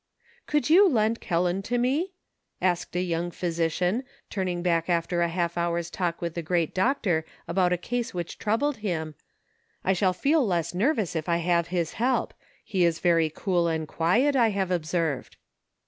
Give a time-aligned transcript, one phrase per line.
[0.47, 2.13] "Could you lend Kelland to me?"
[2.59, 7.23] asked a young physician, turning back after a half hour's talk with the great doctor
[7.47, 9.13] about a case which troubled him;"
[9.83, 12.33] I shall feel less nervous if I have his help;
[12.63, 15.37] he is very cool and quiet, I have ob served."